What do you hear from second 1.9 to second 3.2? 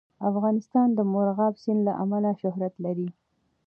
امله شهرت لري.